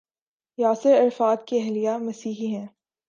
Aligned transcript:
Yasir 0.57 0.93
Arafat 1.03 1.47
کی 1.47 1.57
اہلیہ 1.57 1.97
مسیحی 1.97 2.55
ہیں۔ 2.55 2.67